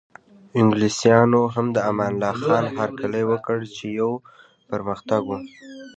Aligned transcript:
انګلیسانو 0.59 1.41
هم 1.55 1.67
د 1.75 1.77
امان 1.89 2.13
الله 2.15 2.33
خان 2.41 2.65
هرکلی 2.79 3.23
وکړ 3.31 3.57
چې 3.75 3.85
یو 3.99 4.11
پرمختګ 4.69 5.21
و. 5.27 5.31